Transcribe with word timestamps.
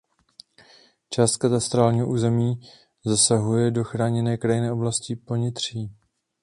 Část 1.09 1.37
katastrálního 1.37 2.07
území 2.09 2.59
zasahuje 3.05 3.71
do 3.71 3.83
Chráněné 3.83 4.37
krajinné 4.37 4.71
oblasti 4.71 5.15
Ponitří. 5.15 5.91